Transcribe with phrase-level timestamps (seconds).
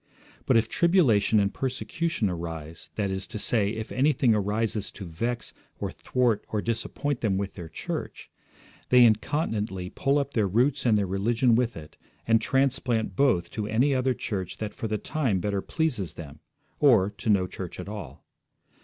[0.47, 5.53] But if tribulation and persecution arise, that is to say, if anything arises to vex
[5.79, 8.31] or thwart or disappoint them with their church,
[8.89, 13.67] they incontinently pull up their roots and their religion with it, and transplant both to
[13.67, 16.39] any other church that for the time better pleases them,
[16.79, 18.25] or to no church at all.